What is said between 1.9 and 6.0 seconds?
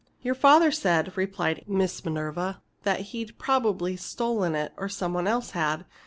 Minerva, "that he'd probably stolen it, or somebody else had.